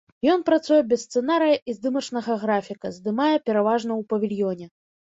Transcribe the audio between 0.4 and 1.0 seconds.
працуе